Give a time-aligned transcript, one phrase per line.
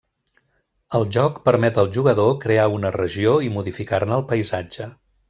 [0.99, 4.89] El joc permet al jugador crear una regió i modificar-ne el paisatge.